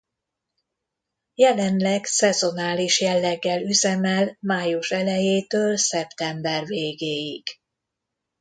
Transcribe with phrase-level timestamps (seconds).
[1.33, 7.43] Jelenleg szezonális jelleggel üzemel május elejétől szeptember végéig.